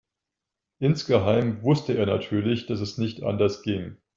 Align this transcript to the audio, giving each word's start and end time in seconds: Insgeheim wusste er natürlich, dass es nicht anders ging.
Insgeheim 0.79 1.61
wusste 1.61 1.93
er 1.95 2.07
natürlich, 2.07 2.65
dass 2.65 2.79
es 2.79 2.97
nicht 2.97 3.21
anders 3.21 3.61
ging. 3.61 3.97